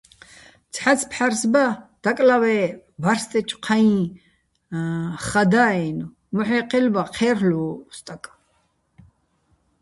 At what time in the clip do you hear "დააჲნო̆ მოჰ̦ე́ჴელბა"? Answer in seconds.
5.51-7.03